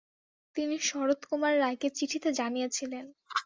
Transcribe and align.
তিনি 0.55 0.75
শরৎ 0.85 1.19
কুমার 1.29 1.53
রায়কে 1.59 1.87
চিঠিতে 1.97 2.29
জানিয়েছিলেন- 2.39 3.05